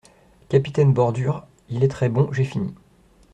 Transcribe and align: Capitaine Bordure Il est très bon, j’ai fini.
Capitaine 0.49 0.93
Bordure 0.95 1.45
Il 1.69 1.83
est 1.83 1.87
très 1.87 2.09
bon, 2.09 2.33
j’ai 2.33 2.43
fini. 2.43 2.73